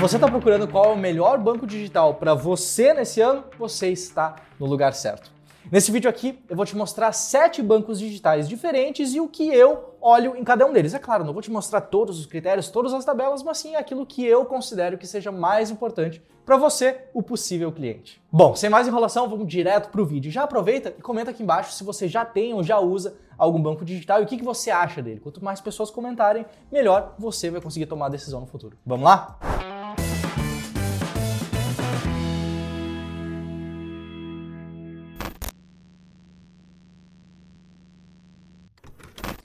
Se 0.00 0.08
você 0.08 0.16
está 0.16 0.30
procurando 0.30 0.66
qual 0.66 0.86
é 0.86 0.88
o 0.94 0.96
melhor 0.96 1.36
banco 1.36 1.66
digital 1.66 2.14
para 2.14 2.32
você 2.32 2.94
nesse 2.94 3.20
ano, 3.20 3.44
você 3.58 3.88
está 3.88 4.36
no 4.58 4.64
lugar 4.64 4.94
certo. 4.94 5.30
Nesse 5.70 5.92
vídeo 5.92 6.08
aqui, 6.08 6.42
eu 6.48 6.56
vou 6.56 6.64
te 6.64 6.74
mostrar 6.74 7.12
sete 7.12 7.62
bancos 7.62 7.98
digitais 7.98 8.48
diferentes 8.48 9.12
e 9.12 9.20
o 9.20 9.28
que 9.28 9.48
eu 9.48 9.94
olho 10.00 10.34
em 10.38 10.42
cada 10.42 10.64
um 10.64 10.72
deles. 10.72 10.94
É 10.94 10.98
claro, 10.98 11.22
não 11.22 11.34
vou 11.34 11.42
te 11.42 11.50
mostrar 11.50 11.82
todos 11.82 12.18
os 12.18 12.24
critérios, 12.24 12.70
todas 12.70 12.94
as 12.94 13.04
tabelas, 13.04 13.42
mas 13.42 13.58
sim 13.58 13.76
aquilo 13.76 14.06
que 14.06 14.24
eu 14.24 14.46
considero 14.46 14.96
que 14.96 15.06
seja 15.06 15.30
mais 15.30 15.70
importante 15.70 16.22
para 16.46 16.56
você, 16.56 17.02
o 17.12 17.22
possível 17.22 17.70
cliente. 17.70 18.22
Bom, 18.32 18.56
sem 18.56 18.70
mais 18.70 18.88
enrolação, 18.88 19.28
vamos 19.28 19.46
direto 19.46 19.90
para 19.90 20.00
o 20.00 20.06
vídeo. 20.06 20.32
Já 20.32 20.44
aproveita 20.44 20.94
e 20.98 21.02
comenta 21.02 21.30
aqui 21.30 21.42
embaixo 21.42 21.72
se 21.72 21.84
você 21.84 22.08
já 22.08 22.24
tem 22.24 22.54
ou 22.54 22.62
já 22.62 22.78
usa 22.80 23.18
algum 23.36 23.60
banco 23.60 23.84
digital 23.84 24.20
e 24.20 24.24
o 24.24 24.26
que, 24.26 24.38
que 24.38 24.44
você 24.44 24.70
acha 24.70 25.02
dele. 25.02 25.20
Quanto 25.20 25.44
mais 25.44 25.60
pessoas 25.60 25.90
comentarem, 25.90 26.46
melhor 26.72 27.14
você 27.18 27.50
vai 27.50 27.60
conseguir 27.60 27.84
tomar 27.84 28.06
a 28.06 28.08
decisão 28.10 28.40
no 28.40 28.46
futuro. 28.46 28.78
Vamos 28.86 29.04
lá? 29.04 29.79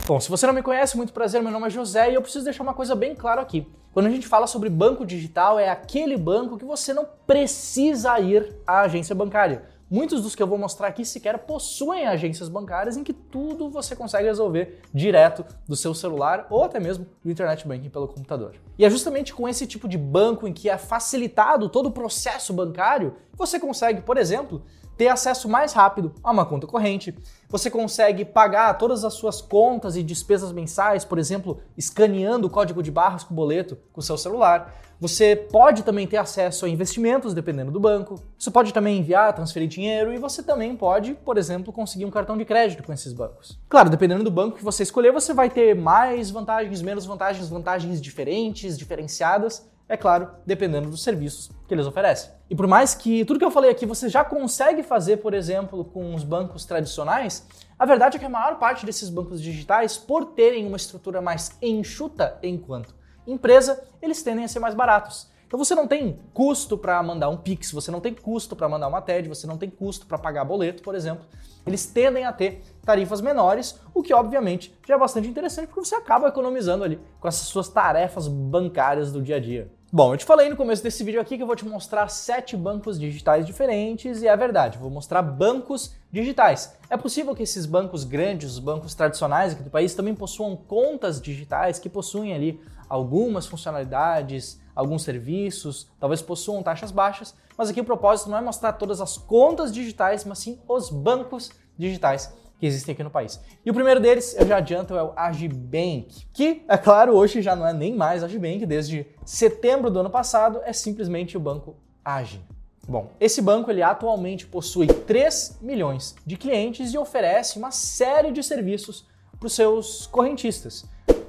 Bom, 0.07 0.19
se 0.19 0.29
você 0.29 0.45
não 0.45 0.53
me 0.53 0.61
conhece, 0.61 0.95
muito 0.95 1.11
prazer, 1.11 1.41
meu 1.41 1.51
nome 1.51 1.65
é 1.65 1.69
José 1.71 2.11
e 2.11 2.13
eu 2.13 2.21
preciso 2.21 2.45
deixar 2.45 2.61
uma 2.61 2.75
coisa 2.75 2.93
bem 2.93 3.15
clara 3.15 3.41
aqui. 3.41 3.67
Quando 3.91 4.05
a 4.05 4.11
gente 4.11 4.27
fala 4.27 4.45
sobre 4.45 4.69
banco 4.69 5.03
digital, 5.03 5.57
é 5.57 5.67
aquele 5.67 6.15
banco 6.15 6.59
que 6.59 6.63
você 6.63 6.93
não 6.93 7.07
precisa 7.25 8.19
ir 8.19 8.55
à 8.67 8.81
agência 8.81 9.15
bancária. 9.15 9.63
Muitos 9.89 10.21
dos 10.21 10.35
que 10.35 10.43
eu 10.43 10.47
vou 10.47 10.59
mostrar 10.59 10.89
aqui 10.89 11.03
sequer 11.03 11.39
possuem 11.39 12.05
agências 12.05 12.49
bancárias 12.49 12.97
em 12.97 13.03
que 13.03 13.13
tudo 13.13 13.67
você 13.67 13.95
consegue 13.95 14.27
resolver 14.27 14.79
direto 14.93 15.43
do 15.67 15.75
seu 15.75 15.95
celular 15.95 16.45
ou 16.51 16.63
até 16.63 16.79
mesmo 16.79 17.07
do 17.23 17.31
internet 17.31 17.67
banking 17.67 17.89
pelo 17.89 18.07
computador. 18.07 18.53
E 18.77 18.85
é 18.85 18.89
justamente 18.91 19.33
com 19.33 19.49
esse 19.49 19.65
tipo 19.65 19.87
de 19.87 19.97
banco 19.97 20.47
em 20.47 20.53
que 20.53 20.69
é 20.69 20.77
facilitado 20.77 21.67
todo 21.67 21.87
o 21.87 21.91
processo 21.91 22.53
bancário 22.53 23.15
você 23.33 23.59
consegue, 23.59 24.01
por 24.01 24.17
exemplo, 24.17 24.63
ter 24.97 25.07
acesso 25.07 25.49
mais 25.49 25.73
rápido 25.73 26.13
a 26.23 26.31
uma 26.31 26.45
conta 26.45 26.67
corrente. 26.67 27.15
Você 27.49 27.69
consegue 27.69 28.25
pagar 28.25 28.73
todas 28.77 29.03
as 29.03 29.13
suas 29.13 29.41
contas 29.41 29.95
e 29.95 30.03
despesas 30.03 30.51
mensais, 30.51 31.05
por 31.05 31.19
exemplo, 31.19 31.59
escaneando 31.77 32.47
o 32.47 32.49
código 32.49 32.81
de 32.81 32.91
barras 32.91 33.23
com 33.23 33.33
o 33.33 33.35
boleto 33.35 33.77
com 33.93 33.99
o 33.99 34.03
seu 34.03 34.17
celular. 34.17 34.73
Você 34.99 35.35
pode 35.35 35.83
também 35.83 36.07
ter 36.07 36.17
acesso 36.17 36.65
a 36.65 36.69
investimentos, 36.69 37.33
dependendo 37.33 37.69
do 37.71 37.79
banco. 37.79 38.15
Você 38.37 38.49
pode 38.49 38.73
também 38.73 38.99
enviar, 38.99 39.33
transferir 39.33 39.67
dinheiro 39.67 40.13
e 40.13 40.17
você 40.17 40.41
também 40.41 40.75
pode, 40.75 41.13
por 41.13 41.37
exemplo, 41.37 41.73
conseguir 41.73 42.05
um 42.05 42.11
cartão 42.11 42.37
de 42.37 42.45
crédito 42.45 42.81
com 42.81 42.93
esses 42.93 43.11
bancos. 43.11 43.59
Claro, 43.67 43.89
dependendo 43.89 44.23
do 44.23 44.31
banco 44.31 44.57
que 44.57 44.63
você 44.63 44.83
escolher, 44.83 45.11
você 45.11 45.33
vai 45.33 45.49
ter 45.49 45.75
mais 45.75 46.29
vantagens, 46.29 46.81
menos 46.81 47.05
vantagens, 47.05 47.49
vantagens 47.49 48.01
diferentes, 48.01 48.77
diferenciadas 48.77 49.67
é 49.87 49.95
claro, 49.95 50.29
dependendo 50.45 50.89
dos 50.89 51.03
serviços 51.03 51.51
que 51.67 51.73
eles 51.73 51.85
oferecem. 51.85 52.31
E 52.49 52.55
por 52.55 52.67
mais 52.67 52.95
que 52.95 53.23
tudo 53.25 53.39
que 53.39 53.45
eu 53.45 53.51
falei 53.51 53.71
aqui 53.71 53.85
você 53.85 54.09
já 54.09 54.23
consegue 54.23 54.83
fazer, 54.83 55.17
por 55.17 55.33
exemplo, 55.33 55.85
com 55.85 56.13
os 56.15 56.23
bancos 56.23 56.65
tradicionais, 56.65 57.47
a 57.77 57.85
verdade 57.85 58.17
é 58.17 58.19
que 58.19 58.25
a 58.25 58.29
maior 58.29 58.57
parte 58.57 58.85
desses 58.85 59.09
bancos 59.09 59.41
digitais, 59.41 59.97
por 59.97 60.25
terem 60.33 60.65
uma 60.65 60.77
estrutura 60.77 61.21
mais 61.21 61.57
enxuta 61.61 62.37
enquanto 62.41 62.93
empresa, 63.27 63.83
eles 64.01 64.21
tendem 64.21 64.45
a 64.45 64.47
ser 64.47 64.59
mais 64.59 64.75
baratos. 64.75 65.33
Então 65.47 65.63
você 65.63 65.75
não 65.75 65.87
tem 65.87 66.19
custo 66.33 66.77
para 66.77 67.01
mandar 67.01 67.29
um 67.29 67.37
Pix, 67.37 67.71
você 67.71 67.91
não 67.91 68.01
tem 68.01 68.13
custo 68.13 68.55
para 68.55 68.67
mandar 68.67 68.87
uma 68.87 69.01
TED, 69.01 69.29
você 69.29 69.45
não 69.45 69.57
tem 69.57 69.69
custo 69.69 70.05
para 70.05 70.17
pagar 70.17 70.43
boleto, 70.43 70.81
por 70.81 70.95
exemplo. 70.95 71.25
Eles 71.65 71.85
tendem 71.85 72.25
a 72.25 72.33
ter 72.33 72.61
tarifas 72.83 73.21
menores, 73.21 73.79
o 73.93 74.03
que 74.03 74.13
obviamente 74.13 74.75
já 74.87 74.95
é 74.95 74.97
bastante 74.97 75.27
interessante 75.27 75.67
porque 75.67 75.85
você 75.85 75.95
acaba 75.95 76.27
economizando 76.27 76.83
ali 76.83 76.99
com 77.19 77.27
essas 77.27 77.47
suas 77.47 77.69
tarefas 77.69 78.27
bancárias 78.27 79.11
do 79.11 79.21
dia 79.21 79.37
a 79.37 79.39
dia. 79.39 79.71
Bom, 79.95 80.13
eu 80.13 80.17
te 80.17 80.25
falei 80.25 80.49
no 80.49 80.57
começo 80.57 80.83
desse 80.83 81.05
vídeo 81.05 81.21
aqui 81.21 81.37
que 81.37 81.43
eu 81.43 81.47
vou 81.47 81.55
te 81.55 81.63
mostrar 81.63 82.09
sete 82.09 82.57
bancos 82.57 82.99
digitais 82.99 83.45
diferentes 83.45 84.21
e 84.21 84.27
é 84.27 84.35
verdade, 84.35 84.77
vou 84.77 84.89
mostrar 84.89 85.21
bancos 85.21 85.95
digitais. 86.11 86.75
É 86.89 86.97
possível 86.97 87.33
que 87.33 87.43
esses 87.43 87.65
bancos 87.65 88.03
grandes, 88.03 88.51
os 88.51 88.59
bancos 88.59 88.93
tradicionais 88.93 89.53
aqui 89.53 89.63
do 89.63 89.69
país, 89.69 89.95
também 89.95 90.13
possuam 90.13 90.53
contas 90.53 91.21
digitais 91.21 91.79
que 91.79 91.87
possuem 91.87 92.33
ali 92.33 92.59
algumas 92.89 93.47
funcionalidades, 93.47 94.59
alguns 94.75 95.01
serviços, 95.01 95.87
talvez 95.97 96.21
possuam 96.21 96.61
taxas 96.61 96.91
baixas, 96.91 97.33
mas 97.57 97.69
aqui 97.69 97.79
o 97.79 97.85
propósito 97.85 98.29
não 98.29 98.37
é 98.37 98.41
mostrar 98.41 98.73
todas 98.73 98.99
as 98.99 99.17
contas 99.17 99.73
digitais, 99.73 100.25
mas 100.25 100.39
sim 100.39 100.59
os 100.67 100.89
bancos 100.89 101.51
digitais 101.77 102.33
que 102.59 102.65
existem 102.65 102.93
aqui 102.93 103.03
no 103.03 103.09
país. 103.09 103.39
E 103.65 103.69
o 103.69 103.73
primeiro 103.73 103.99
deles, 103.99 104.35
eu 104.37 104.47
já 104.47 104.57
adianto, 104.57 104.95
é 104.95 105.03
o 105.03 105.13
Agibank, 105.15 106.27
que, 106.33 106.63
é 106.67 106.77
claro, 106.77 107.13
hoje 107.13 107.41
já 107.41 107.55
não 107.55 107.67
é 107.67 107.73
nem 107.73 107.95
mais 107.95 108.23
Agibank, 108.23 108.65
desde 108.65 109.05
setembro 109.25 109.89
do 109.89 109.99
ano 109.99 110.09
passado 110.09 110.61
é 110.63 110.73
simplesmente 110.73 111.35
o 111.35 111.39
banco 111.39 111.75
Agi. 112.03 112.41
Bom, 112.87 113.11
esse 113.19 113.41
banco 113.41 113.71
ele 113.71 113.81
atualmente 113.81 114.45
possui 114.45 114.87
3 114.87 115.57
milhões 115.61 116.15
de 116.25 116.37
clientes 116.37 116.93
e 116.93 116.97
oferece 116.97 117.57
uma 117.57 117.71
série 117.71 118.31
de 118.31 118.43
serviços 118.43 119.05
para 119.39 119.47
os 119.47 119.53
seus 119.53 120.05
correntistas 120.07 120.85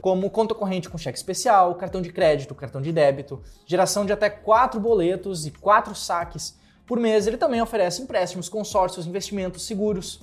como 0.06 0.30
conta 0.30 0.54
corrente 0.54 0.88
com 0.88 0.96
cheque 0.96 1.18
especial, 1.18 1.74
cartão 1.74 2.00
de 2.00 2.12
crédito, 2.12 2.54
cartão 2.54 2.80
de 2.80 2.92
débito, 2.92 3.42
geração 3.66 4.06
de 4.06 4.12
até 4.12 4.30
quatro 4.30 4.78
boletos 4.78 5.46
e 5.46 5.50
quatro 5.50 5.96
saques 5.96 6.56
por 6.86 7.00
mês. 7.00 7.26
Ele 7.26 7.36
também 7.36 7.60
oferece 7.60 8.02
empréstimos, 8.02 8.48
consórcios, 8.48 9.04
investimentos, 9.04 9.66
seguros. 9.66 10.20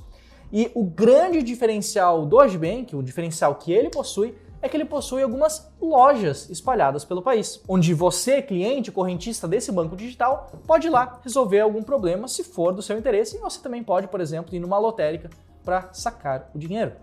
E 0.56 0.69
o 0.75 0.84
grande 0.84 1.41
diferencial 1.41 2.28
do 2.28 2.40
Agibank, 2.40 2.96
o 2.96 3.02
diferencial 3.02 3.56
que 3.56 3.74
ele 3.74 3.90
possui, 3.90 4.38
é 4.62 4.69
que 4.69 4.78
ele 4.78 4.86
possui 4.86 5.24
algumas 5.24 5.68
lojas 5.81 6.47
espalhadas 6.47 7.03
pelo 7.03 7.24
país, 7.24 7.59
onde 7.68 7.91
você, 7.91 8.40
cliente, 8.40 8.91
correntista 8.91 9.47
desse 9.47 9.72
banco 9.72 9.96
digital, 9.96 10.52
pode 10.68 10.86
ir 10.86 10.90
lá 10.91 11.19
resolver 11.24 11.59
algum 11.59 11.81
problema 11.81 12.28
se 12.28 12.44
for 12.44 12.72
do 12.72 12.84
seu 12.84 12.96
interesse 12.96 13.36
e 13.36 13.40
você 13.40 13.59
também 13.59 13.84
pode, 13.84 14.08
por 14.08 14.22
exemplo, 14.22 14.53
ir 14.53 14.59
numa 14.59 14.78
lotérica 14.78 15.28
para 15.66 15.91
sacar 15.91 16.52
o 16.53 16.59
dinheiro. 16.59 16.94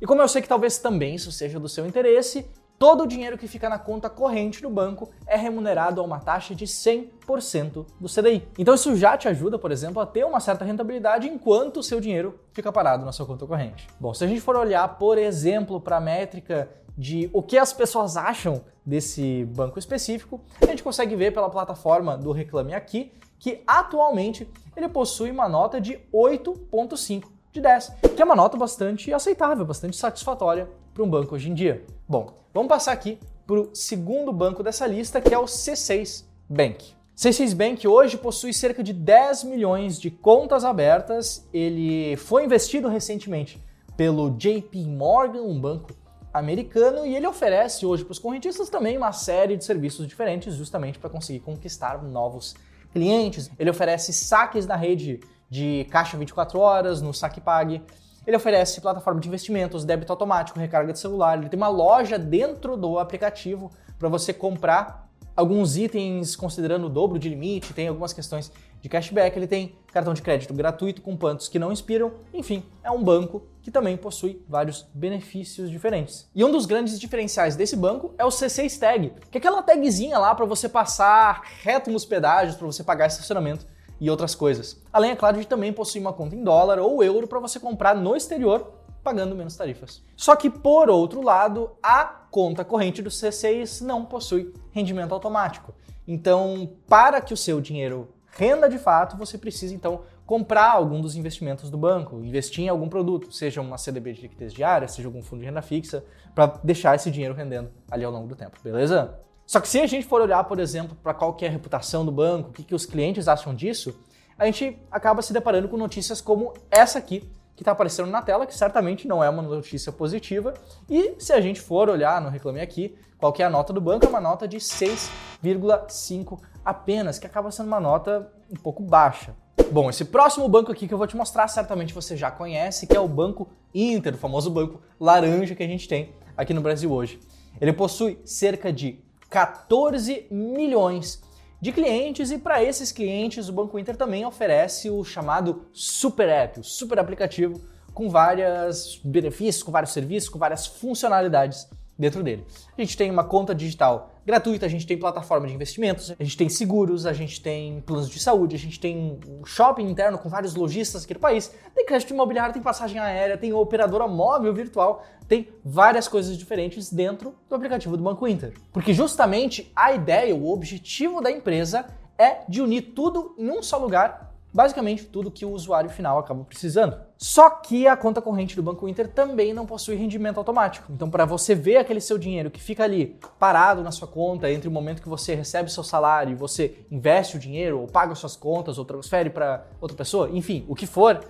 E 0.00 0.06
como 0.06 0.22
eu 0.22 0.28
sei 0.28 0.40
que 0.40 0.48
talvez 0.48 0.78
também 0.78 1.16
isso 1.16 1.32
seja 1.32 1.58
do 1.58 1.68
seu 1.68 1.84
interesse, 1.84 2.46
todo 2.80 3.02
o 3.02 3.06
dinheiro 3.06 3.36
que 3.36 3.46
fica 3.46 3.68
na 3.68 3.78
conta 3.78 4.08
corrente 4.08 4.62
do 4.62 4.70
banco 4.70 5.10
é 5.26 5.36
remunerado 5.36 6.00
a 6.00 6.04
uma 6.04 6.18
taxa 6.18 6.54
de 6.54 6.64
100% 6.64 7.84
do 8.00 8.08
CDI. 8.08 8.48
Então 8.58 8.74
isso 8.74 8.96
já 8.96 9.18
te 9.18 9.28
ajuda, 9.28 9.58
por 9.58 9.70
exemplo, 9.70 10.00
a 10.00 10.06
ter 10.06 10.24
uma 10.24 10.40
certa 10.40 10.64
rentabilidade 10.64 11.28
enquanto 11.28 11.76
o 11.76 11.82
seu 11.82 12.00
dinheiro 12.00 12.40
fica 12.54 12.72
parado 12.72 13.04
na 13.04 13.12
sua 13.12 13.26
conta 13.26 13.46
corrente. 13.46 13.86
Bom, 14.00 14.14
se 14.14 14.24
a 14.24 14.26
gente 14.26 14.40
for 14.40 14.56
olhar, 14.56 14.96
por 14.96 15.18
exemplo, 15.18 15.78
para 15.78 15.98
a 15.98 16.00
métrica 16.00 16.70
de 16.96 17.28
o 17.34 17.42
que 17.42 17.58
as 17.58 17.70
pessoas 17.70 18.16
acham 18.16 18.62
desse 18.84 19.44
banco 19.54 19.78
específico, 19.78 20.40
a 20.62 20.64
gente 20.64 20.82
consegue 20.82 21.14
ver 21.14 21.34
pela 21.34 21.50
plataforma 21.50 22.16
do 22.16 22.32
Reclame 22.32 22.72
Aqui 22.72 23.12
que 23.38 23.62
atualmente 23.66 24.50
ele 24.74 24.88
possui 24.88 25.30
uma 25.30 25.50
nota 25.50 25.78
de 25.78 26.00
8.5 26.10 27.24
de 27.52 27.60
10, 27.60 27.92
que 28.16 28.22
é 28.22 28.24
uma 28.24 28.36
nota 28.36 28.56
bastante 28.56 29.12
aceitável, 29.12 29.66
bastante 29.66 29.98
satisfatória 29.98 30.66
para 30.94 31.02
um 31.02 31.10
banco 31.10 31.34
hoje 31.34 31.50
em 31.50 31.54
dia. 31.54 31.84
Bom, 32.08 32.39
vamos 32.52 32.68
passar 32.68 32.92
aqui 32.92 33.18
para 33.46 33.60
o 33.60 33.74
segundo 33.74 34.32
banco 34.32 34.62
dessa 34.62 34.86
lista, 34.86 35.20
que 35.20 35.34
é 35.34 35.38
o 35.38 35.44
C6 35.44 36.24
Bank. 36.48 36.94
C6 37.16 37.54
Bank 37.54 37.86
hoje 37.86 38.16
possui 38.16 38.52
cerca 38.52 38.82
de 38.82 38.92
10 38.92 39.44
milhões 39.44 40.00
de 40.00 40.10
contas 40.10 40.64
abertas. 40.64 41.46
Ele 41.52 42.16
foi 42.16 42.44
investido 42.44 42.88
recentemente 42.88 43.62
pelo 43.96 44.30
JP 44.30 44.78
Morgan, 44.86 45.42
um 45.42 45.60
banco 45.60 45.90
americano, 46.32 47.04
e 47.04 47.14
ele 47.14 47.26
oferece 47.26 47.84
hoje 47.84 48.04
para 48.04 48.12
os 48.12 48.18
correntistas 48.18 48.70
também 48.70 48.96
uma 48.96 49.12
série 49.12 49.56
de 49.56 49.64
serviços 49.64 50.06
diferentes, 50.06 50.54
justamente 50.54 50.98
para 50.98 51.10
conseguir 51.10 51.40
conquistar 51.40 52.02
novos 52.02 52.54
clientes. 52.92 53.50
Ele 53.58 53.68
oferece 53.68 54.12
saques 54.12 54.66
na 54.66 54.76
rede 54.76 55.20
de 55.50 55.86
caixa 55.90 56.16
24 56.16 56.58
horas, 56.58 57.02
no 57.02 57.12
Saque 57.12 57.40
Pague. 57.40 57.82
Ele 58.26 58.36
oferece 58.36 58.80
plataforma 58.80 59.20
de 59.20 59.28
investimentos, 59.28 59.84
débito 59.84 60.12
automático, 60.12 60.58
recarga 60.58 60.92
de 60.92 60.98
celular. 60.98 61.38
Ele 61.38 61.48
tem 61.48 61.56
uma 61.56 61.68
loja 61.68 62.18
dentro 62.18 62.76
do 62.76 62.98
aplicativo 62.98 63.70
para 63.98 64.08
você 64.08 64.32
comprar 64.32 65.10
alguns 65.40 65.76
itens 65.76 66.36
considerando 66.36 66.86
o 66.86 66.90
dobro 66.90 67.18
de 67.18 67.28
limite, 67.28 67.72
tem 67.72 67.88
algumas 67.88 68.12
questões 68.12 68.52
de 68.80 68.88
cashback, 68.88 69.36
ele 69.36 69.46
tem 69.46 69.74
cartão 69.92 70.12
de 70.14 70.22
crédito 70.22 70.52
gratuito 70.54 71.02
com 71.02 71.16
pontos 71.16 71.48
que 71.48 71.58
não 71.58 71.72
expiram, 71.72 72.12
enfim, 72.32 72.62
é 72.82 72.90
um 72.90 73.02
banco 73.02 73.42
que 73.62 73.70
também 73.70 73.96
possui 73.96 74.42
vários 74.48 74.86
benefícios 74.94 75.70
diferentes. 75.70 76.28
E 76.34 76.44
um 76.44 76.50
dos 76.50 76.66
grandes 76.66 76.98
diferenciais 76.98 77.56
desse 77.56 77.76
banco 77.76 78.14
é 78.18 78.24
o 78.24 78.28
C6 78.28 78.78
Tag, 78.78 79.12
que 79.30 79.36
é 79.36 79.38
aquela 79.38 79.62
tagzinha 79.62 80.18
lá 80.18 80.34
para 80.34 80.46
você 80.46 80.68
passar 80.68 81.42
reto 81.62 81.90
nos 81.90 82.04
pedágios, 82.04 82.56
para 82.56 82.66
você 82.66 82.82
pagar 82.82 83.06
estacionamento 83.06 83.66
e 84.00 84.10
outras 84.10 84.34
coisas. 84.34 84.80
Além, 84.92 85.10
é 85.10 85.16
claro, 85.16 85.38
de 85.38 85.46
também 85.46 85.72
possuir 85.72 86.00
uma 86.00 86.12
conta 86.12 86.34
em 86.34 86.42
dólar 86.42 86.78
ou 86.78 87.04
euro 87.04 87.28
para 87.28 87.38
você 87.38 87.60
comprar 87.60 87.94
no 87.94 88.16
exterior 88.16 88.72
pagando 89.02 89.34
menos 89.34 89.56
tarifas. 89.56 90.02
Só 90.16 90.36
que, 90.36 90.50
por 90.50 90.90
outro 90.90 91.22
lado, 91.22 91.70
a 91.82 92.04
conta 92.04 92.64
corrente 92.64 93.02
do 93.02 93.10
C6 93.10 93.82
não 93.82 94.04
possui 94.04 94.52
rendimento 94.72 95.12
automático. 95.12 95.74
Então, 96.06 96.70
para 96.88 97.20
que 97.20 97.32
o 97.32 97.36
seu 97.36 97.60
dinheiro 97.60 98.08
renda 98.32 98.68
de 98.68 98.78
fato, 98.78 99.16
você 99.16 99.36
precisa 99.36 99.74
então 99.74 100.02
comprar 100.24 100.70
algum 100.70 101.00
dos 101.00 101.16
investimentos 101.16 101.70
do 101.70 101.76
banco, 101.76 102.22
investir 102.22 102.64
em 102.64 102.68
algum 102.68 102.88
produto, 102.88 103.32
seja 103.32 103.60
uma 103.60 103.76
CDB 103.76 104.12
de 104.12 104.22
liquidez 104.22 104.52
diária, 104.52 104.86
seja 104.86 105.08
algum 105.08 105.22
fundo 105.22 105.40
de 105.40 105.46
renda 105.46 105.60
fixa, 105.60 106.04
para 106.34 106.46
deixar 106.62 106.94
esse 106.94 107.10
dinheiro 107.10 107.34
rendendo 107.34 107.70
ali 107.90 108.04
ao 108.04 108.12
longo 108.12 108.28
do 108.28 108.36
tempo, 108.36 108.56
beleza? 108.62 109.18
Só 109.50 109.60
que 109.60 109.68
se 109.68 109.80
a 109.80 109.86
gente 109.88 110.06
for 110.06 110.20
olhar, 110.20 110.44
por 110.44 110.60
exemplo, 110.60 110.96
para 111.02 111.12
qual 111.12 111.34
que 111.34 111.44
é 111.44 111.48
a 111.48 111.50
reputação 111.50 112.04
do 112.04 112.12
banco, 112.12 112.50
o 112.50 112.52
que, 112.52 112.62
que 112.62 112.72
os 112.72 112.86
clientes 112.86 113.26
acham 113.26 113.52
disso, 113.52 113.98
a 114.38 114.46
gente 114.46 114.80
acaba 114.92 115.22
se 115.22 115.32
deparando 115.32 115.68
com 115.68 115.76
notícias 115.76 116.20
como 116.20 116.54
essa 116.70 117.00
aqui, 117.00 117.28
que 117.56 117.62
está 117.62 117.72
aparecendo 117.72 118.08
na 118.08 118.22
tela, 118.22 118.46
que 118.46 118.54
certamente 118.54 119.08
não 119.08 119.24
é 119.24 119.28
uma 119.28 119.42
notícia 119.42 119.90
positiva. 119.90 120.54
E 120.88 121.16
se 121.18 121.32
a 121.32 121.40
gente 121.40 121.60
for 121.60 121.88
olhar 121.88 122.20
no 122.20 122.28
Reclame 122.28 122.60
Aqui, 122.60 122.96
qual 123.18 123.32
que 123.32 123.42
é 123.42 123.44
a 123.46 123.50
nota 123.50 123.72
do 123.72 123.80
banco? 123.80 124.06
É 124.06 124.08
uma 124.08 124.20
nota 124.20 124.46
de 124.46 124.58
6,5 124.58 126.38
apenas, 126.64 127.18
que 127.18 127.26
acaba 127.26 127.50
sendo 127.50 127.66
uma 127.66 127.80
nota 127.80 128.32
um 128.48 128.54
pouco 128.54 128.84
baixa. 128.84 129.34
Bom, 129.72 129.90
esse 129.90 130.04
próximo 130.04 130.48
banco 130.48 130.70
aqui 130.70 130.86
que 130.86 130.94
eu 130.94 130.98
vou 130.98 131.08
te 131.08 131.16
mostrar, 131.16 131.48
certamente 131.48 131.92
você 131.92 132.16
já 132.16 132.30
conhece, 132.30 132.86
que 132.86 132.96
é 132.96 133.00
o 133.00 133.08
Banco 133.08 133.48
Inter, 133.74 134.14
o 134.14 134.18
famoso 134.18 134.48
banco 134.48 134.80
laranja 135.00 135.56
que 135.56 135.62
a 135.64 135.66
gente 135.66 135.88
tem 135.88 136.14
aqui 136.36 136.54
no 136.54 136.60
Brasil 136.60 136.92
hoje. 136.92 137.18
Ele 137.60 137.72
possui 137.72 138.20
cerca 138.24 138.72
de 138.72 139.09
14 139.30 140.26
milhões 140.30 141.22
de 141.60 141.70
clientes 141.72 142.30
e 142.30 142.38
para 142.38 142.62
esses 142.64 142.90
clientes 142.90 143.48
o 143.48 143.52
Banco 143.52 143.78
Inter 143.78 143.96
também 143.96 144.26
oferece 144.26 144.90
o 144.90 145.04
chamado 145.04 145.66
Super 145.72 146.28
App, 146.28 146.60
o 146.60 146.64
super 146.64 146.98
aplicativo 146.98 147.60
com 147.94 148.08
vários 148.08 149.00
benefícios, 149.04 149.62
com 149.62 149.70
vários 149.70 149.92
serviços, 149.92 150.28
com 150.28 150.38
várias 150.38 150.66
funcionalidades 150.66 151.68
dentro 152.00 152.22
dele. 152.22 152.46
A 152.76 152.80
gente 152.80 152.96
tem 152.96 153.10
uma 153.10 153.22
conta 153.22 153.54
digital 153.54 154.10
gratuita, 154.24 154.64
a 154.64 154.68
gente 154.68 154.86
tem 154.86 154.96
plataforma 154.96 155.46
de 155.46 155.52
investimentos, 155.52 156.14
a 156.18 156.24
gente 156.24 156.36
tem 156.36 156.48
seguros, 156.48 157.04
a 157.04 157.12
gente 157.12 157.42
tem 157.42 157.82
planos 157.82 158.08
de 158.08 158.18
saúde, 158.18 158.56
a 158.56 158.58
gente 158.58 158.80
tem 158.80 159.18
um 159.28 159.44
shopping 159.44 159.84
interno 159.84 160.16
com 160.16 160.28
vários 160.28 160.54
lojistas 160.54 161.04
aqui 161.04 161.12
no 161.12 161.20
país, 161.20 161.54
tem 161.74 161.84
crédito 161.84 162.14
imobiliário, 162.14 162.54
tem 162.54 162.62
passagem 162.62 162.98
aérea, 162.98 163.36
tem 163.36 163.52
operadora 163.52 164.08
móvel 164.08 164.54
virtual, 164.54 165.04
tem 165.28 165.48
várias 165.62 166.08
coisas 166.08 166.38
diferentes 166.38 166.90
dentro 166.90 167.34
do 167.48 167.54
aplicativo 167.54 167.96
do 167.96 168.02
Banco 168.02 168.26
Inter. 168.26 168.54
Porque 168.72 168.94
justamente 168.94 169.70
a 169.76 169.92
ideia, 169.92 170.34
o 170.34 170.50
objetivo 170.50 171.20
da 171.20 171.30
empresa 171.30 171.84
é 172.16 172.40
de 172.48 172.62
unir 172.62 172.92
tudo 172.94 173.34
em 173.38 173.50
um 173.50 173.62
só 173.62 173.76
lugar 173.76 174.29
basicamente 174.52 175.04
tudo 175.04 175.30
que 175.30 175.44
o 175.44 175.50
usuário 175.50 175.90
final 175.90 176.18
acaba 176.18 176.44
precisando. 176.44 176.96
Só 177.16 177.48
que 177.50 177.86
a 177.86 177.96
conta 177.96 178.20
corrente 178.20 178.56
do 178.56 178.62
Banco 178.62 178.88
Inter 178.88 179.08
também 179.08 179.52
não 179.54 179.66
possui 179.66 179.94
rendimento 179.94 180.38
automático. 180.38 180.90
Então, 180.92 181.10
para 181.10 181.24
você 181.24 181.54
ver 181.54 181.76
aquele 181.76 182.00
seu 182.00 182.18
dinheiro 182.18 182.50
que 182.50 182.60
fica 182.60 182.84
ali 182.84 183.18
parado 183.38 183.82
na 183.82 183.90
sua 183.90 184.08
conta 184.08 184.50
entre 184.50 184.68
o 184.68 184.72
momento 184.72 185.02
que 185.02 185.08
você 185.08 185.34
recebe 185.34 185.70
seu 185.70 185.84
salário 185.84 186.32
e 186.32 186.34
você 186.34 186.78
investe 186.90 187.36
o 187.36 187.40
dinheiro, 187.40 187.80
ou 187.80 187.86
paga 187.86 188.14
suas 188.14 188.36
contas, 188.36 188.78
ou 188.78 188.84
transfere 188.84 189.30
para 189.30 189.66
outra 189.80 189.96
pessoa, 189.96 190.30
enfim, 190.30 190.64
o 190.68 190.74
que 190.74 190.86
for, 190.86 191.20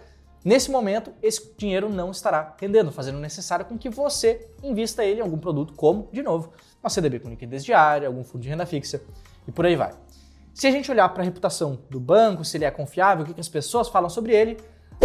nesse 0.44 0.70
momento 0.70 1.12
esse 1.22 1.52
dinheiro 1.56 1.88
não 1.88 2.10
estará 2.10 2.54
rendendo, 2.58 2.90
fazendo 2.90 3.18
necessário 3.18 3.64
com 3.64 3.76
que 3.76 3.90
você 3.90 4.48
invista 4.62 5.04
ele 5.04 5.20
em 5.20 5.22
algum 5.22 5.38
produto, 5.38 5.74
como, 5.74 6.08
de 6.12 6.22
novo, 6.22 6.52
uma 6.82 6.88
CDB 6.88 7.18
com 7.18 7.28
liquidez 7.28 7.64
diária, 7.64 8.08
algum 8.08 8.24
fundo 8.24 8.42
de 8.42 8.48
renda 8.48 8.64
fixa 8.64 9.02
e 9.46 9.52
por 9.52 9.66
aí 9.66 9.76
vai. 9.76 9.92
Se 10.60 10.66
a 10.66 10.70
gente 10.70 10.90
olhar 10.90 11.08
para 11.08 11.22
a 11.22 11.24
reputação 11.24 11.78
do 11.88 11.98
banco, 11.98 12.44
se 12.44 12.58
ele 12.58 12.66
é 12.66 12.70
confiável, 12.70 13.24
o 13.24 13.26
que, 13.26 13.32
que 13.32 13.40
as 13.40 13.48
pessoas 13.48 13.88
falam 13.88 14.10
sobre 14.10 14.34
ele, 14.36 14.58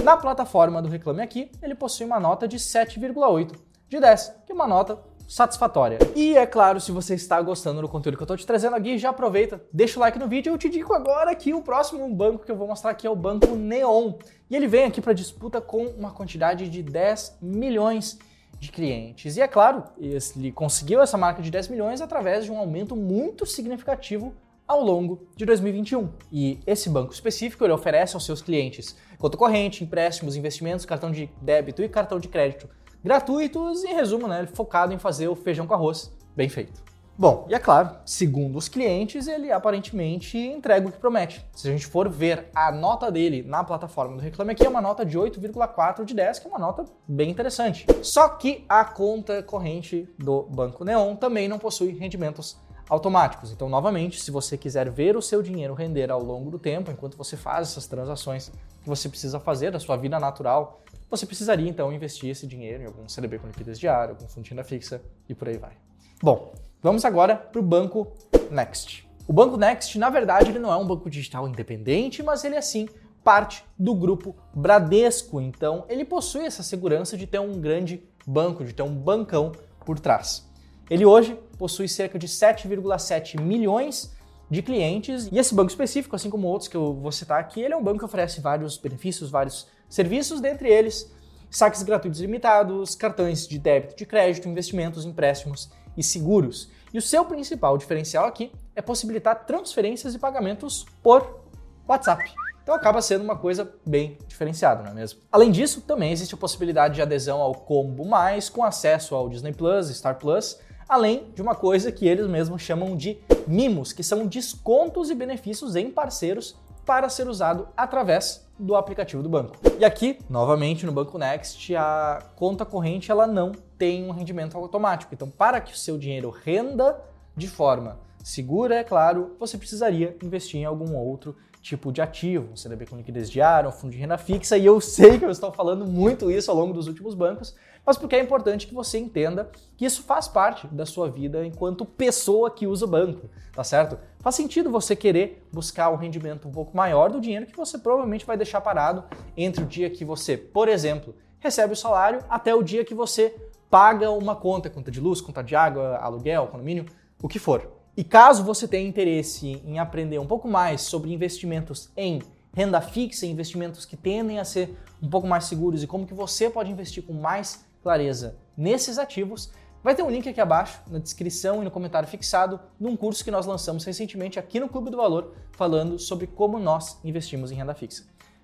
na 0.03 0.17
plataforma 0.17 0.81
do 0.81 0.89
Reclame 0.89 1.21
Aqui, 1.21 1.49
ele 1.61 1.73
possui 1.73 2.05
uma 2.05 2.19
nota 2.19 2.45
de 2.45 2.57
7,8 2.57 3.55
de 3.87 3.97
10, 4.01 4.35
que 4.45 4.51
é 4.51 4.53
uma 4.53 4.67
nota 4.67 4.99
satisfatória. 5.25 5.97
E 6.13 6.35
é 6.35 6.45
claro, 6.45 6.81
se 6.81 6.91
você 6.91 7.15
está 7.15 7.41
gostando 7.41 7.79
do 7.79 7.87
conteúdo 7.87 8.17
que 8.17 8.23
eu 8.23 8.25
estou 8.25 8.35
te 8.35 8.45
trazendo 8.45 8.75
aqui, 8.75 8.97
já 8.97 9.11
aproveita, 9.11 9.63
deixa 9.71 9.97
o 9.97 10.01
like 10.01 10.19
no 10.19 10.27
vídeo. 10.27 10.51
Eu 10.51 10.57
te 10.57 10.67
digo 10.67 10.93
agora 10.93 11.33
que 11.33 11.53
o 11.53 11.61
próximo 11.61 12.13
banco 12.13 12.43
que 12.45 12.51
eu 12.51 12.57
vou 12.57 12.67
mostrar 12.67 12.91
aqui 12.91 13.07
é 13.07 13.09
o 13.09 13.15
Banco 13.15 13.55
Neon. 13.55 14.15
E 14.49 14.57
ele 14.57 14.67
vem 14.67 14.83
aqui 14.83 14.99
para 14.99 15.13
disputa 15.13 15.61
com 15.61 15.85
uma 15.85 16.11
quantidade 16.11 16.67
de 16.67 16.83
10 16.83 17.37
milhões 17.41 18.19
de 18.59 18.73
clientes. 18.73 19.37
E 19.37 19.41
é 19.41 19.47
claro, 19.47 19.85
ele 19.97 20.51
conseguiu 20.51 21.01
essa 21.01 21.17
marca 21.17 21.41
de 21.41 21.49
10 21.49 21.69
milhões 21.69 22.01
através 22.01 22.43
de 22.43 22.51
um 22.51 22.57
aumento 22.57 22.93
muito 22.93 23.45
significativo 23.45 24.35
ao 24.67 24.83
longo 24.83 25.27
de 25.35 25.45
2021. 25.45 26.09
E 26.31 26.59
esse 26.65 26.89
banco 26.89 27.13
específico 27.13 27.63
ele 27.63 27.73
oferece 27.73 28.15
aos 28.15 28.25
seus 28.25 28.41
clientes 28.41 28.95
conta 29.17 29.37
corrente, 29.37 29.83
empréstimos, 29.83 30.35
investimentos, 30.35 30.85
cartão 30.85 31.11
de 31.11 31.29
débito 31.41 31.81
e 31.81 31.89
cartão 31.89 32.19
de 32.19 32.27
crédito 32.27 32.69
gratuitos 33.03 33.83
e, 33.83 33.89
em 33.89 33.93
resumo, 33.93 34.27
né, 34.27 34.47
focado 34.51 34.91
em 34.91 34.97
fazer 34.97 35.27
o 35.27 35.35
feijão 35.35 35.67
com 35.67 35.75
arroz 35.75 36.11
bem 36.35 36.49
feito. 36.49 36.83
Bom, 37.17 37.45
e 37.49 37.53
é 37.53 37.59
claro, 37.59 37.91
segundo 38.05 38.57
os 38.57 38.67
clientes, 38.67 39.27
ele 39.27 39.49
aparentemente 39.49 40.37
entrega 40.37 40.87
o 40.87 40.91
que 40.91 40.97
promete. 40.97 41.45
Se 41.53 41.69
a 41.69 41.71
gente 41.71 41.85
for 41.85 42.09
ver 42.09 42.49
a 42.53 42.73
nota 42.73 43.09
dele 43.09 43.41
na 43.41 43.63
plataforma 43.63 44.17
do 44.17 44.21
Reclame 44.21 44.51
Aqui, 44.51 44.65
é 44.65 44.69
uma 44.69 44.81
nota 44.81 45.05
de 45.05 45.17
8,4 45.17 46.03
de 46.03 46.13
10, 46.13 46.39
que 46.39 46.47
é 46.47 46.49
uma 46.49 46.59
nota 46.59 46.83
bem 47.07 47.29
interessante. 47.29 47.85
Só 48.01 48.27
que 48.27 48.65
a 48.67 48.83
conta 48.83 49.41
corrente 49.41 50.09
do 50.17 50.43
Banco 50.43 50.83
Neon 50.83 51.15
também 51.15 51.47
não 51.47 51.57
possui 51.57 51.91
rendimentos 51.97 52.57
automáticos. 52.89 53.51
Então, 53.51 53.67
novamente, 53.69 54.21
se 54.21 54.31
você 54.31 54.57
quiser 54.57 54.89
ver 54.89 55.15
o 55.15 55.21
seu 55.21 55.41
dinheiro 55.41 55.73
render 55.73 56.11
ao 56.11 56.21
longo 56.21 56.51
do 56.51 56.59
tempo, 56.59 56.91
enquanto 56.91 57.17
você 57.17 57.35
faz 57.35 57.69
essas 57.69 57.87
transações 57.87 58.51
que 58.83 58.89
você 58.89 59.09
precisa 59.09 59.39
fazer 59.39 59.71
da 59.71 59.79
sua 59.79 59.97
vida 59.97 60.19
natural, 60.19 60.83
você 61.09 61.25
precisaria 61.25 61.69
então 61.69 61.91
investir 61.91 62.29
esse 62.29 62.47
dinheiro 62.47 62.83
em 62.83 62.85
algum 62.85 63.07
CDB 63.07 63.39
com 63.39 63.47
liquidez 63.47 63.79
diária, 63.79 64.13
algum 64.13 64.27
fundo 64.27 64.63
fixa 64.63 65.01
e 65.27 65.35
por 65.35 65.47
aí 65.47 65.57
vai. 65.57 65.73
Bom, 66.21 66.53
vamos 66.81 67.05
agora 67.05 67.35
para 67.35 67.59
o 67.59 67.63
banco 67.63 68.07
Next. 68.49 69.07
O 69.27 69.33
banco 69.33 69.57
Next, 69.57 69.97
na 69.97 70.09
verdade, 70.09 70.51
ele 70.51 70.59
não 70.59 70.71
é 70.71 70.77
um 70.77 70.85
banco 70.85 71.09
digital 71.09 71.47
independente, 71.47 72.21
mas 72.21 72.43
ele 72.43 72.55
é 72.55 72.61
sim 72.61 72.87
parte 73.23 73.65
do 73.77 73.95
grupo 73.95 74.35
Bradesco. 74.53 75.41
Então, 75.41 75.83
ele 75.89 76.05
possui 76.05 76.45
essa 76.45 76.61
segurança 76.61 77.17
de 77.17 77.25
ter 77.25 77.39
um 77.39 77.59
grande 77.59 78.03
banco, 78.25 78.63
de 78.63 78.71
ter 78.71 78.83
um 78.83 78.93
bancão 78.93 79.51
por 79.83 79.99
trás. 79.99 80.47
Ele 80.89 81.05
hoje 81.05 81.37
possui 81.57 81.87
cerca 81.87 82.19
de 82.19 82.27
7,7 82.27 83.41
milhões 83.41 84.13
de 84.49 84.61
clientes 84.61 85.27
e 85.31 85.39
esse 85.39 85.55
banco 85.55 85.69
específico, 85.69 86.15
assim 86.15 86.29
como 86.29 86.47
outros 86.47 86.67
que 86.67 86.77
eu 86.77 86.93
vou 86.93 87.11
citar 87.11 87.39
aqui, 87.39 87.61
ele 87.61 87.73
é 87.73 87.77
um 87.77 87.83
banco 87.83 87.99
que 87.99 88.05
oferece 88.05 88.39
vários 88.39 88.77
benefícios, 88.77 89.29
vários 89.29 89.67
serviços, 89.89 90.39
dentre 90.39 90.69
eles 90.69 91.11
saques 91.49 91.81
gratuitos 91.81 92.19
limitados, 92.19 92.95
cartões 92.95 93.47
de 93.47 93.57
débito, 93.57 93.95
de 93.95 94.05
crédito, 94.05 94.47
investimentos, 94.47 95.05
empréstimos 95.05 95.71
e 95.97 96.03
seguros. 96.03 96.69
E 96.93 96.97
o 96.97 97.01
seu 97.01 97.25
principal 97.25 97.77
diferencial 97.77 98.25
aqui 98.25 98.51
é 98.75 98.81
possibilitar 98.81 99.45
transferências 99.45 100.13
e 100.13 100.19
pagamentos 100.19 100.85
por 101.01 101.41
WhatsApp. 101.87 102.23
Então 102.61 102.73
acaba 102.73 103.01
sendo 103.01 103.23
uma 103.23 103.37
coisa 103.37 103.71
bem 103.85 104.17
diferenciada, 104.27 104.83
não 104.83 104.91
é 104.91 104.93
mesmo? 104.93 105.19
Além 105.31 105.51
disso, 105.51 105.81
também 105.81 106.11
existe 106.11 106.33
a 106.33 106.37
possibilidade 106.37 106.95
de 106.95 107.01
adesão 107.01 107.39
ao 107.39 107.53
Combo 107.53 108.03
Mais, 108.05 108.49
com 108.49 108.63
acesso 108.63 109.13
ao 109.13 109.29
Disney 109.29 109.53
Plus, 109.53 109.87
Star 109.89 110.17
Plus, 110.17 110.59
além 110.87 111.31
de 111.33 111.41
uma 111.41 111.55
coisa 111.55 111.91
que 111.91 112.07
eles 112.07 112.27
mesmos 112.27 112.61
chamam 112.61 112.95
de 112.95 113.17
mimos, 113.47 113.91
que 113.91 114.03
são 114.03 114.25
descontos 114.25 115.09
e 115.09 115.15
benefícios 115.15 115.75
em 115.75 115.89
parceiros 115.89 116.55
para 116.85 117.09
ser 117.09 117.27
usado 117.27 117.67
através 117.75 118.45
do 118.57 118.75
aplicativo 118.75 119.21
do 119.21 119.27
banco. 119.27 119.57
E 119.79 119.83
aqui, 119.83 120.19
novamente 120.29 120.85
no 120.85 120.91
Banco 120.91 121.17
Next, 121.17 121.75
a 121.75 122.21
conta 122.35 122.63
corrente 122.63 123.11
ela 123.11 123.27
não 123.27 123.51
tem 123.77 124.05
um 124.07 124.11
rendimento 124.11 124.55
automático. 124.57 125.13
Então, 125.13 125.29
para 125.29 125.59
que 125.59 125.73
o 125.73 125.77
seu 125.77 125.97
dinheiro 125.97 126.29
renda 126.29 127.01
de 127.35 127.47
forma 127.47 127.99
segura, 128.23 128.75
é 128.75 128.83
claro, 128.83 129.35
você 129.39 129.57
precisaria 129.57 130.15
investir 130.23 130.59
em 130.59 130.65
algum 130.65 130.95
outro 130.95 131.35
tipo 131.65 131.91
de 131.91 131.99
ativo, 131.99 132.53
um 132.53 132.55
CDB 132.55 132.85
com 132.85 132.95
liquidez 132.95 133.29
diária, 133.29 133.67
um 133.67 133.71
fundo 133.71 133.91
de 133.91 133.97
renda 133.97 134.19
fixa, 134.19 134.55
e 134.55 134.67
eu 134.67 134.79
sei 134.79 135.17
que 135.17 135.25
eu 135.25 135.31
estou 135.31 135.51
falando 135.51 135.83
muito 135.83 136.29
isso 136.29 136.51
ao 136.51 136.55
longo 136.55 136.71
dos 136.71 136.85
últimos 136.85 137.15
bancos, 137.15 137.55
mas 137.83 137.97
porque 137.97 138.15
é 138.15 138.21
importante 138.21 138.67
que 138.67 138.73
você 138.73 138.99
entenda 138.99 139.49
que 139.75 139.83
isso 139.83 140.03
faz 140.03 140.27
parte 140.27 140.67
da 140.67 140.85
sua 140.85 141.09
vida 141.09 141.43
enquanto 141.43 141.83
pessoa 141.83 142.51
que 142.51 142.67
usa 142.67 142.85
o 142.85 142.87
banco, 142.87 143.27
tá 143.51 143.63
certo? 143.63 143.97
Faz 144.19 144.35
sentido 144.35 144.69
você 144.69 144.95
querer 144.95 145.43
buscar 145.51 145.89
um 145.89 145.95
rendimento 145.95 146.47
um 146.47 146.51
pouco 146.51 146.77
maior 146.77 147.09
do 147.09 147.19
dinheiro 147.19 147.47
que 147.47 147.57
você 147.57 147.79
provavelmente 147.79 148.27
vai 148.27 148.37
deixar 148.37 148.61
parado 148.61 149.03
entre 149.35 149.63
o 149.63 149.67
dia 149.67 149.89
que 149.89 150.05
você, 150.05 150.37
por 150.37 150.69
exemplo, 150.69 151.15
recebe 151.39 151.73
o 151.73 151.75
salário 151.75 152.23
até 152.29 152.53
o 152.53 152.61
dia 152.61 152.85
que 152.85 152.93
você 152.93 153.35
paga 153.71 154.11
uma 154.11 154.35
conta, 154.35 154.69
conta 154.69 154.91
de 154.91 155.01
luz, 155.01 155.19
conta 155.19 155.43
de 155.43 155.55
água, 155.55 155.97
aluguel, 155.97 156.45
condomínio, 156.45 156.85
o 157.21 157.27
que 157.27 157.39
for. 157.39 157.71
E 157.97 158.03
caso 158.03 158.43
você 158.43 158.67
tenha 158.67 158.87
interesse 158.87 159.61
em 159.65 159.79
aprender 159.79 160.19
um 160.19 160.27
pouco 160.27 160.49
mais 160.49 160.81
sobre 160.81 161.13
investimentos 161.13 161.89
em 161.95 162.21
renda 162.53 162.81
fixa, 162.81 163.25
investimentos 163.25 163.85
que 163.85 163.95
tendem 163.95 164.37
a 164.37 164.43
ser 164.43 164.77
um 165.01 165.09
pouco 165.09 165.25
mais 165.25 165.45
seguros 165.45 165.81
e 165.81 165.87
como 165.87 166.05
que 166.05 166.13
você 166.13 166.49
pode 166.49 166.69
investir 166.69 167.03
com 167.03 167.13
mais 167.13 167.65
clareza 167.81 168.37
nesses 168.57 168.97
ativos, 168.97 169.51
vai 169.81 169.95
ter 169.95 170.03
um 170.03 170.09
link 170.09 170.27
aqui 170.27 170.41
abaixo 170.41 170.81
na 170.89 170.99
descrição 170.99 171.61
e 171.61 171.65
no 171.65 171.71
comentário 171.71 172.07
fixado 172.07 172.59
de 172.79 172.87
um 172.87 172.97
curso 172.97 173.23
que 173.23 173.31
nós 173.31 173.45
lançamos 173.45 173.85
recentemente 173.85 174.39
aqui 174.39 174.59
no 174.59 174.67
Clube 174.67 174.89
do 174.89 174.97
Valor, 174.97 175.33
falando 175.51 175.97
sobre 175.97 176.27
como 176.27 176.59
nós 176.59 176.97
investimos 177.03 177.51
em 177.51 177.55
renda 177.55 177.73
fixa. 177.73 178.03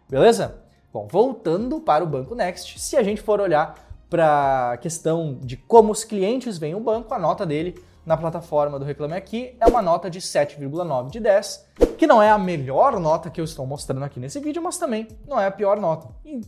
Beleza? 0.10 0.62
Bom, 0.94 1.08
voltando 1.10 1.80
para 1.82 2.04
o 2.04 2.08
Banco 2.08 2.36
Next, 2.36 2.80
se 2.80 2.96
a 2.96 3.04
gente 3.04 3.22
for 3.22 3.42
olhar 3.42 3.76
para 4.10 4.74
a 4.74 4.78
questão 4.78 5.40
de 5.42 5.58
como 5.58 5.92
os 5.92 6.04
clientes 6.04 6.58
veem 6.58 6.76
o 6.76 6.80
banco, 6.80 7.14
a 7.14 7.20
nota 7.20 7.46
dele 7.46 7.82
na 8.06 8.18
plataforma 8.18 8.80
do 8.80 8.86
Reclame 8.86 9.14
Aqui 9.14 9.56
é 9.60 9.66
uma 9.68 9.82
nota 9.82 10.10
de 10.10 10.20
7,9 10.20 11.10
de 11.12 11.20
10, 11.20 11.68
que 11.98 12.08
não 12.08 12.22
é 12.22 12.30
a 12.30 12.38
melhor 12.38 13.00
nota 13.00 13.30
que 13.30 13.40
eu 13.40 13.46
estou 13.46 13.66
mostrando 13.66 14.04
aqui 14.04 14.20
nesse 14.20 14.40
vídeo, 14.40 14.62
mas 14.62 14.78
também 14.78 15.08
não 15.28 15.40
é 15.40 15.46
a 15.46 15.52
pior 15.52 15.80
nota. 15.80 16.08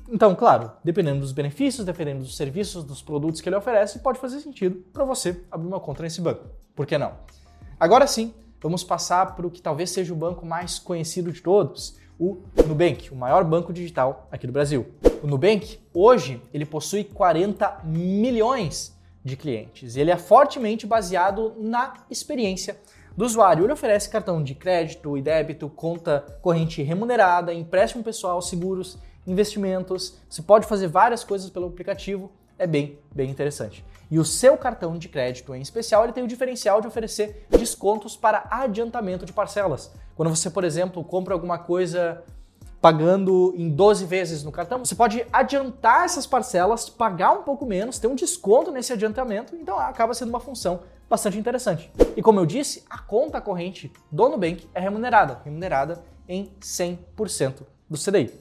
Então, 0.09 0.33
claro, 0.35 0.71
dependendo 0.83 1.19
dos 1.19 1.31
benefícios, 1.31 1.85
dependendo 1.85 2.19
dos 2.19 2.35
serviços, 2.35 2.83
dos 2.83 3.01
produtos 3.01 3.41
que 3.41 3.49
ele 3.49 3.55
oferece, 3.55 3.99
pode 3.99 4.19
fazer 4.19 4.39
sentido 4.39 4.83
para 4.91 5.05
você 5.05 5.43
abrir 5.51 5.67
uma 5.67 5.79
conta 5.79 6.03
nesse 6.03 6.21
banco. 6.21 6.45
Por 6.75 6.85
que 6.85 6.97
não? 6.97 7.13
Agora 7.79 8.07
sim, 8.07 8.33
vamos 8.61 8.83
passar 8.83 9.35
para 9.35 9.45
o 9.45 9.51
que 9.51 9.61
talvez 9.61 9.91
seja 9.91 10.13
o 10.13 10.17
banco 10.17 10.45
mais 10.45 10.79
conhecido 10.79 11.31
de 11.31 11.41
todos, 11.41 11.97
o 12.19 12.41
Nubank, 12.67 13.11
o 13.11 13.15
maior 13.15 13.43
banco 13.43 13.73
digital 13.73 14.27
aqui 14.31 14.47
do 14.47 14.53
Brasil. 14.53 14.87
O 15.21 15.27
Nubank, 15.27 15.79
hoje, 15.93 16.41
ele 16.53 16.65
possui 16.65 17.03
40 17.03 17.81
milhões 17.83 18.92
de 19.23 19.37
clientes. 19.37 19.95
Ele 19.95 20.11
é 20.11 20.17
fortemente 20.17 20.85
baseado 20.85 21.53
na 21.57 21.93
experiência 22.09 22.77
do 23.15 23.25
usuário. 23.25 23.65
Ele 23.65 23.73
oferece 23.73 24.09
cartão 24.09 24.43
de 24.43 24.53
crédito 24.53 25.17
e 25.17 25.21
débito, 25.21 25.69
conta 25.69 26.25
corrente 26.41 26.81
remunerada, 26.81 27.53
empréstimo 27.53 28.03
pessoal, 28.03 28.41
seguros, 28.41 28.97
investimentos. 29.25 30.17
Você 30.29 30.41
pode 30.41 30.67
fazer 30.67 30.87
várias 30.87 31.23
coisas 31.23 31.49
pelo 31.49 31.67
aplicativo. 31.67 32.31
É 32.57 32.67
bem, 32.67 32.99
bem 33.13 33.29
interessante. 33.29 33.83
E 34.11 34.19
o 34.19 34.25
seu 34.25 34.55
cartão 34.57 34.97
de 34.97 35.09
crédito 35.09 35.55
em 35.55 35.61
especial, 35.61 36.03
ele 36.03 36.13
tem 36.13 36.23
o 36.23 36.27
diferencial 36.27 36.81
de 36.81 36.87
oferecer 36.87 37.47
descontos 37.49 38.15
para 38.15 38.45
adiantamento 38.49 39.25
de 39.25 39.33
parcelas. 39.33 39.91
Quando 40.15 40.29
você, 40.29 40.49
por 40.49 40.63
exemplo, 40.63 41.03
compra 41.03 41.33
alguma 41.33 41.57
coisa 41.57 42.23
pagando 42.83 43.53
em 43.55 43.69
12 43.69 44.03
vezes 44.03 44.43
no 44.43 44.51
cartão, 44.51 44.83
você 44.83 44.93
pode 44.93 45.25
adiantar 45.31 46.03
essas 46.03 46.27
parcelas, 46.27 46.89
pagar 46.89 47.31
um 47.31 47.41
pouco 47.41 47.65
menos, 47.65 47.97
ter 47.97 48.07
um 48.07 48.15
desconto 48.15 48.71
nesse 48.71 48.91
adiantamento, 48.91 49.55
então 49.55 49.79
acaba 49.79 50.13
sendo 50.13 50.27
uma 50.27 50.39
função 50.41 50.81
bastante 51.09 51.37
interessante. 51.37 51.89
E 52.17 52.21
como 52.21 52.41
eu 52.41 52.45
disse, 52.45 52.83
a 52.89 52.97
conta 52.97 53.39
corrente 53.39 53.89
do 54.11 54.27
Nubank 54.27 54.67
é 54.73 54.81
remunerada, 54.81 55.39
remunerada 55.45 56.03
em 56.27 56.51
100% 56.59 57.61
do 57.89 57.97
CDI. 57.97 58.33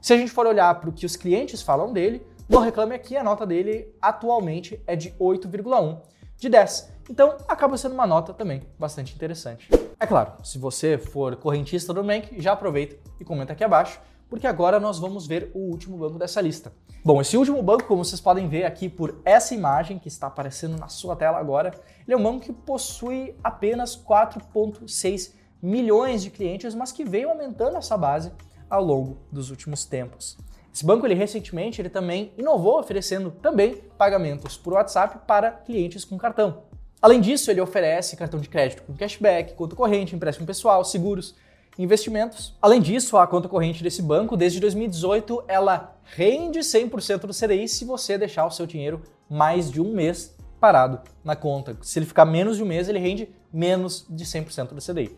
Se 0.00 0.12
a 0.12 0.16
gente 0.16 0.32
for 0.32 0.44
olhar 0.44 0.74
para 0.80 0.90
o 0.90 0.92
que 0.92 1.06
os 1.06 1.14
clientes 1.14 1.62
falam 1.62 1.92
dele, 1.92 2.26
no 2.48 2.58
Reclame 2.58 2.96
Aqui 2.96 3.16
a 3.16 3.22
nota 3.22 3.46
dele 3.46 3.94
atualmente 4.02 4.82
é 4.88 4.96
de 4.96 5.12
8,1 5.20 6.00
de 6.36 6.48
10. 6.48 6.93
Então 7.08 7.36
acaba 7.46 7.76
sendo 7.76 7.92
uma 7.92 8.06
nota 8.06 8.32
também 8.32 8.62
bastante 8.78 9.14
interessante. 9.14 9.68
É 9.98 10.06
claro, 10.06 10.32
se 10.42 10.58
você 10.58 10.98
for 10.98 11.36
correntista 11.36 11.92
do 11.92 12.02
Nubank, 12.02 12.40
já 12.40 12.52
aproveita 12.52 12.96
e 13.20 13.24
comenta 13.24 13.52
aqui 13.52 13.62
abaixo, 13.62 14.00
porque 14.28 14.46
agora 14.46 14.80
nós 14.80 14.98
vamos 14.98 15.26
ver 15.26 15.50
o 15.54 15.70
último 15.70 15.96
banco 15.96 16.18
dessa 16.18 16.40
lista. 16.40 16.72
Bom, 17.04 17.20
esse 17.20 17.36
último 17.36 17.62
banco, 17.62 17.84
como 17.84 18.04
vocês 18.04 18.20
podem 18.20 18.48
ver 18.48 18.64
aqui 18.64 18.88
por 18.88 19.20
essa 19.24 19.54
imagem 19.54 19.98
que 19.98 20.08
está 20.08 20.26
aparecendo 20.26 20.78
na 20.78 20.88
sua 20.88 21.14
tela 21.14 21.38
agora, 21.38 21.72
ele 22.06 22.14
é 22.14 22.16
um 22.16 22.22
banco 22.22 22.40
que 22.40 22.52
possui 22.52 23.36
apenas 23.44 23.96
4,6 23.96 25.34
milhões 25.60 26.22
de 26.22 26.30
clientes, 26.30 26.74
mas 26.74 26.92
que 26.92 27.04
veio 27.04 27.28
aumentando 27.28 27.76
essa 27.76 27.96
base 27.96 28.32
ao 28.68 28.82
longo 28.82 29.18
dos 29.30 29.50
últimos 29.50 29.84
tempos. 29.84 30.36
Esse 30.74 30.84
banco, 30.84 31.06
ele 31.06 31.14
recentemente, 31.14 31.80
ele 31.80 31.88
também 31.88 32.32
inovou 32.36 32.80
oferecendo 32.80 33.30
também 33.30 33.76
pagamentos 33.96 34.56
por 34.56 34.72
WhatsApp 34.72 35.20
para 35.26 35.52
clientes 35.52 36.04
com 36.04 36.18
cartão. 36.18 36.64
Além 37.04 37.20
disso, 37.20 37.50
ele 37.50 37.60
oferece 37.60 38.16
cartão 38.16 38.40
de 38.40 38.48
crédito 38.48 38.82
com 38.82 38.94
cashback, 38.94 39.52
conta 39.52 39.76
corrente, 39.76 40.16
empréstimo 40.16 40.46
pessoal, 40.46 40.82
seguros, 40.82 41.34
investimentos. 41.78 42.56
Além 42.62 42.80
disso, 42.80 43.18
a 43.18 43.26
conta 43.26 43.46
corrente 43.46 43.82
desse 43.82 44.00
banco, 44.00 44.38
desde 44.38 44.58
2018, 44.58 45.44
ela 45.46 45.98
rende 46.02 46.60
100% 46.60 47.26
do 47.26 47.34
CDI 47.34 47.68
se 47.68 47.84
você 47.84 48.16
deixar 48.16 48.46
o 48.46 48.50
seu 48.50 48.64
dinheiro 48.64 49.02
mais 49.28 49.70
de 49.70 49.82
um 49.82 49.92
mês 49.92 50.34
parado 50.58 50.98
na 51.22 51.36
conta. 51.36 51.76
Se 51.82 51.98
ele 51.98 52.06
ficar 52.06 52.24
menos 52.24 52.56
de 52.56 52.62
um 52.62 52.66
mês, 52.66 52.88
ele 52.88 52.98
rende 52.98 53.28
menos 53.52 54.06
de 54.08 54.24
100% 54.24 54.68
do 54.68 54.80
CDI. 54.80 55.14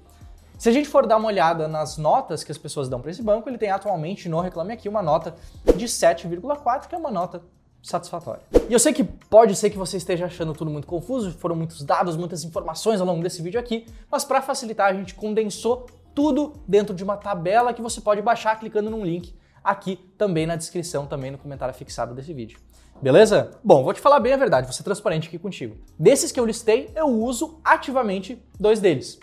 Se 0.58 0.68
a 0.68 0.72
gente 0.72 0.88
for 0.88 1.06
dar 1.06 1.18
uma 1.18 1.28
olhada 1.28 1.68
nas 1.68 1.96
notas 1.96 2.42
que 2.42 2.50
as 2.50 2.58
pessoas 2.58 2.88
dão 2.88 3.00
para 3.00 3.12
esse 3.12 3.22
banco, 3.22 3.48
ele 3.48 3.58
tem 3.58 3.70
atualmente 3.70 4.28
no 4.28 4.40
Reclame 4.40 4.72
Aqui 4.72 4.88
uma 4.88 5.02
nota 5.02 5.36
de 5.76 5.86
7,4, 5.86 6.88
que 6.88 6.96
é 6.96 6.98
uma 6.98 7.12
nota 7.12 7.44
satisfatória. 7.86 8.42
E 8.68 8.72
eu 8.72 8.78
sei 8.78 8.92
que 8.92 9.04
pode 9.04 9.54
ser 9.54 9.70
que 9.70 9.78
você 9.78 9.96
esteja 9.96 10.26
achando 10.26 10.52
tudo 10.52 10.70
muito 10.70 10.86
confuso, 10.86 11.30
foram 11.32 11.54
muitos 11.54 11.82
dados, 11.84 12.16
muitas 12.16 12.42
informações 12.42 13.00
ao 13.00 13.06
longo 13.06 13.22
desse 13.22 13.40
vídeo 13.40 13.60
aqui, 13.60 13.86
mas 14.10 14.24
para 14.24 14.42
facilitar 14.42 14.90
a 14.90 14.94
gente 14.94 15.14
condensou 15.14 15.86
tudo 16.14 16.54
dentro 16.66 16.94
de 16.94 17.04
uma 17.04 17.16
tabela 17.16 17.72
que 17.72 17.80
você 17.80 18.00
pode 18.00 18.20
baixar 18.22 18.58
clicando 18.58 18.90
num 18.90 19.04
link 19.04 19.34
aqui 19.62 19.96
também 20.18 20.46
na 20.46 20.56
descrição, 20.56 21.06
também 21.06 21.30
no 21.30 21.38
comentário 21.38 21.74
fixado 21.74 22.14
desse 22.14 22.32
vídeo. 22.32 22.58
Beleza? 23.00 23.50
Bom, 23.62 23.84
vou 23.84 23.92
te 23.92 24.00
falar 24.00 24.18
bem 24.20 24.32
a 24.32 24.36
verdade, 24.36 24.66
vou 24.66 24.72
ser 24.72 24.82
transparente 24.82 25.28
aqui 25.28 25.38
contigo. 25.38 25.76
Desses 25.98 26.32
que 26.32 26.40
eu 26.40 26.46
listei, 26.46 26.90
eu 26.94 27.06
uso 27.06 27.60
ativamente 27.62 28.42
dois 28.58 28.80
deles. 28.80 29.18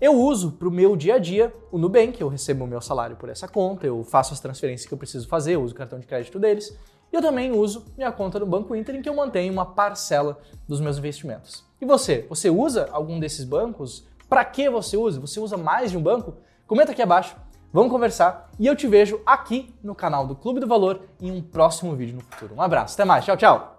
Eu 0.00 0.14
uso 0.14 0.52
para 0.52 0.68
o 0.68 0.70
meu 0.70 0.96
dia 0.96 1.16
a 1.16 1.18
dia 1.18 1.52
o 1.70 1.78
Nubank, 1.78 2.20
eu 2.20 2.28
recebo 2.28 2.64
o 2.64 2.66
meu 2.66 2.80
salário 2.80 3.16
por 3.16 3.28
essa 3.28 3.48
conta, 3.48 3.86
eu 3.86 4.02
faço 4.04 4.32
as 4.32 4.40
transferências 4.40 4.86
que 4.86 4.94
eu 4.94 4.98
preciso 4.98 5.26
fazer, 5.28 5.54
eu 5.54 5.62
uso 5.62 5.74
o 5.74 5.76
cartão 5.76 5.98
de 5.98 6.06
crédito 6.06 6.38
deles. 6.38 6.76
E 7.12 7.16
eu 7.16 7.22
também 7.22 7.52
uso 7.52 7.86
minha 7.96 8.12
conta 8.12 8.38
no 8.38 8.46
Banco 8.46 8.74
Inter, 8.74 8.96
em 8.96 9.02
que 9.02 9.08
eu 9.08 9.14
mantenho 9.14 9.52
uma 9.52 9.66
parcela 9.66 10.38
dos 10.68 10.80
meus 10.80 10.98
investimentos. 10.98 11.64
E 11.80 11.86
você? 11.86 12.26
Você 12.28 12.50
usa 12.50 12.88
algum 12.92 13.18
desses 13.18 13.44
bancos? 13.44 14.06
Para 14.28 14.44
que 14.44 14.68
você 14.68 14.96
usa? 14.96 15.20
Você 15.20 15.40
usa 15.40 15.56
mais 15.56 15.90
de 15.90 15.96
um 15.96 16.02
banco? 16.02 16.34
Comenta 16.66 16.92
aqui 16.92 17.00
abaixo, 17.00 17.34
vamos 17.72 17.90
conversar 17.90 18.50
e 18.58 18.66
eu 18.66 18.76
te 18.76 18.86
vejo 18.86 19.20
aqui 19.24 19.74
no 19.82 19.94
canal 19.94 20.26
do 20.26 20.36
Clube 20.36 20.60
do 20.60 20.66
Valor 20.66 21.00
em 21.18 21.30
um 21.30 21.40
próximo 21.40 21.96
vídeo 21.96 22.16
no 22.16 22.20
futuro. 22.20 22.54
Um 22.54 22.60
abraço, 22.60 22.94
até 22.94 23.06
mais, 23.06 23.24
tchau, 23.24 23.38
tchau! 23.38 23.77